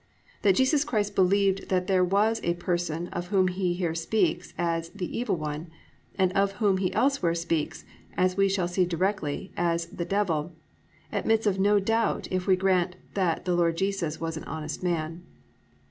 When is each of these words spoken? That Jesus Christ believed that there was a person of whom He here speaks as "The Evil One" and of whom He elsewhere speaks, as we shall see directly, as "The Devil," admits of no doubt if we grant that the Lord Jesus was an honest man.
That 0.41 0.55
Jesus 0.55 0.83
Christ 0.83 1.13
believed 1.13 1.69
that 1.69 1.85
there 1.85 2.03
was 2.03 2.41
a 2.43 2.55
person 2.55 3.07
of 3.09 3.27
whom 3.27 3.49
He 3.49 3.75
here 3.75 3.93
speaks 3.93 4.51
as 4.57 4.89
"The 4.89 5.15
Evil 5.15 5.35
One" 5.35 5.69
and 6.17 6.33
of 6.33 6.53
whom 6.53 6.77
He 6.77 6.91
elsewhere 6.91 7.35
speaks, 7.35 7.85
as 8.17 8.35
we 8.35 8.49
shall 8.49 8.67
see 8.67 8.83
directly, 8.83 9.51
as 9.55 9.85
"The 9.89 10.05
Devil," 10.05 10.53
admits 11.11 11.45
of 11.45 11.59
no 11.59 11.79
doubt 11.79 12.27
if 12.31 12.47
we 12.47 12.55
grant 12.55 12.95
that 13.13 13.45
the 13.45 13.53
Lord 13.53 13.77
Jesus 13.77 14.19
was 14.19 14.37
an 14.37 14.43
honest 14.45 14.81
man. 14.81 15.21